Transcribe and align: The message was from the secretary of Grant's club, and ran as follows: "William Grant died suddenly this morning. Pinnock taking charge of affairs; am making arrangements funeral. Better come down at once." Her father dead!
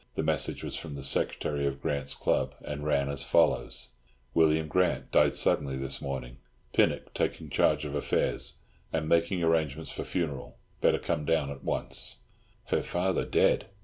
The 0.15 0.23
message 0.23 0.63
was 0.63 0.77
from 0.77 0.95
the 0.95 1.03
secretary 1.03 1.67
of 1.67 1.79
Grant's 1.79 2.15
club, 2.15 2.55
and 2.65 2.83
ran 2.83 3.07
as 3.07 3.21
follows: 3.21 3.89
"William 4.33 4.67
Grant 4.67 5.11
died 5.11 5.35
suddenly 5.35 5.77
this 5.77 6.01
morning. 6.01 6.37
Pinnock 6.73 7.13
taking 7.13 7.51
charge 7.51 7.85
of 7.85 7.93
affairs; 7.93 8.53
am 8.91 9.07
making 9.07 9.43
arrangements 9.43 9.91
funeral. 9.91 10.57
Better 10.81 10.97
come 10.97 11.23
down 11.23 11.51
at 11.51 11.63
once." 11.63 12.21
Her 12.69 12.81
father 12.81 13.25
dead! 13.25 13.67